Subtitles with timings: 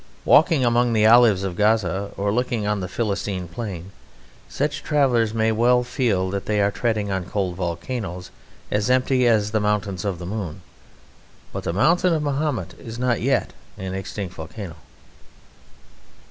[0.25, 3.91] Walking among the olives of Gaza or looking on the Philistine plain,
[4.49, 8.31] such travellers may well feel that they are treading on cold volcanoes,
[8.71, 10.63] as empty as the mountains of the moon.
[11.53, 14.77] But the mountain of Mahomet is not yet an extinct volcano.